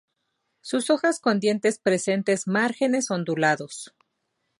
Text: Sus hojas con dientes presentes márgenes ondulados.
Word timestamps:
Sus 0.61 0.89
hojas 0.89 1.19
con 1.19 1.39
dientes 1.39 1.77
presentes 1.77 2.47
márgenes 2.47 3.11
ondulados. 3.11 3.93